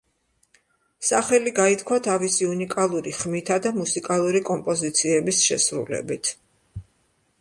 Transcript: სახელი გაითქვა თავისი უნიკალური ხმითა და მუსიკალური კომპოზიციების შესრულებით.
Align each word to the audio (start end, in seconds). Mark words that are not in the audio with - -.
სახელი 1.09 1.51
გაითქვა 1.59 1.97
თავისი 2.07 2.47
უნიკალური 2.53 3.13
ხმითა 3.19 3.59
და 3.67 3.75
მუსიკალური 3.83 4.43
კომპოზიციების 4.51 5.43
შესრულებით. 5.51 6.33